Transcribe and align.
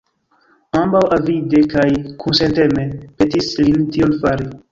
Ambaŭ 0.79 1.01
avide 1.17 1.61
kaj 1.73 1.85
kunsenteme 2.23 2.87
petis 3.21 3.53
lin 3.67 3.87
tion 3.93 4.19
fari. 4.25 4.53